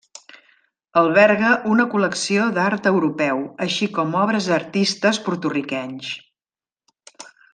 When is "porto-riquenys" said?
5.29-6.13